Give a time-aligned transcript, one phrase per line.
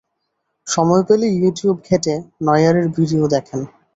[0.67, 2.15] সময় পেলেই ইউটিউব ঘেঁটে
[2.43, 3.59] নয়্যারের ভিডিও দেখেন।